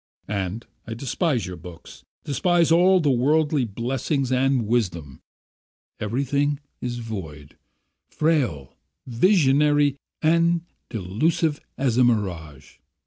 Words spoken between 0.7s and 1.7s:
I despise your